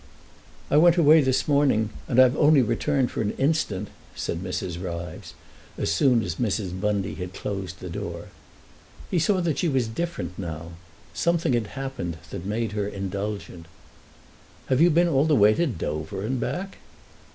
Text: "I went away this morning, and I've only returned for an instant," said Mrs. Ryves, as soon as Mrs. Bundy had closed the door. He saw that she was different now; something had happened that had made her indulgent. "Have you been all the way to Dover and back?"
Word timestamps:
"I 0.71 0.77
went 0.77 0.97
away 0.97 1.21
this 1.21 1.47
morning, 1.47 1.91
and 2.07 2.19
I've 2.19 2.35
only 2.35 2.63
returned 2.63 3.11
for 3.11 3.21
an 3.21 3.33
instant," 3.37 3.89
said 4.15 4.39
Mrs. 4.43 4.81
Ryves, 4.83 5.35
as 5.77 5.91
soon 5.91 6.23
as 6.23 6.37
Mrs. 6.37 6.81
Bundy 6.81 7.13
had 7.13 7.35
closed 7.35 7.79
the 7.79 7.87
door. 7.91 8.29
He 9.11 9.19
saw 9.19 9.41
that 9.41 9.59
she 9.59 9.69
was 9.69 9.87
different 9.87 10.39
now; 10.39 10.71
something 11.13 11.53
had 11.53 11.67
happened 11.77 12.17
that 12.31 12.37
had 12.37 12.45
made 12.47 12.71
her 12.71 12.87
indulgent. 12.87 13.67
"Have 14.69 14.81
you 14.81 14.89
been 14.89 15.07
all 15.07 15.25
the 15.25 15.35
way 15.35 15.53
to 15.53 15.67
Dover 15.67 16.23
and 16.25 16.39
back?" 16.39 16.79